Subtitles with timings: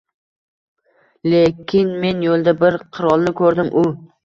[1.33, 3.89] —Lekin men yo‘lda bir qirolni ko‘rdim, u...